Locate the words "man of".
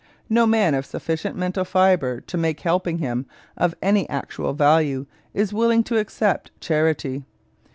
0.47-0.83